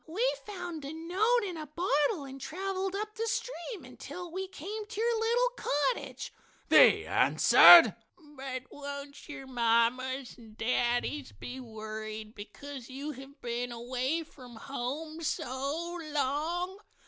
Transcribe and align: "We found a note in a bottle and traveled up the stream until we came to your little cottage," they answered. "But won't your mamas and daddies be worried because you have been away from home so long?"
"We 0.07 0.27
found 0.47 0.83
a 0.83 0.91
note 0.93 1.43
in 1.43 1.57
a 1.57 1.67
bottle 1.67 2.25
and 2.25 2.41
traveled 2.41 2.95
up 2.95 3.13
the 3.13 3.27
stream 3.27 3.85
until 3.85 4.31
we 4.31 4.47
came 4.47 4.87
to 4.87 4.99
your 4.99 5.19
little 5.19 5.49
cottage," 5.55 6.33
they 6.69 7.05
answered. 7.05 7.93
"But 8.35 8.63
won't 8.71 9.29
your 9.29 9.45
mamas 9.45 10.39
and 10.39 10.57
daddies 10.57 11.33
be 11.33 11.59
worried 11.59 12.33
because 12.33 12.89
you 12.89 13.11
have 13.11 13.39
been 13.41 13.71
away 13.71 14.23
from 14.23 14.55
home 14.55 15.21
so 15.21 15.99
long?" 16.11 16.79